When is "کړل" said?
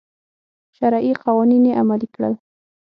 2.15-2.33